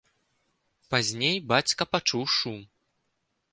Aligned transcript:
Пазней 0.93 1.37
бацька 1.53 1.83
пачуў 1.93 2.23
шум. 2.39 2.59